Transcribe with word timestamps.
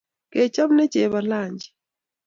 Kechop 0.31 0.69
ne 0.73 0.85
chebo 0.93 1.19
lanji? 1.29 1.69